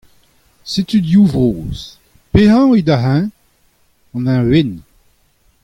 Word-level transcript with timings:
Setu 0.71 0.97
div 1.07 1.23
vrozh. 1.31 1.83
Pehini 2.31 2.65
eo 2.77 2.85
da 2.87 2.97
hini? 3.03 3.33
An 4.15 4.27
hini 4.31 4.45
wenn. 4.49 4.71